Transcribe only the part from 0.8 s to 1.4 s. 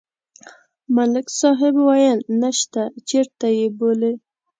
ملک